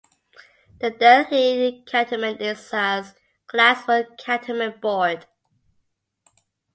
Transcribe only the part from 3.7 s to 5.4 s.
One Cantonment Board.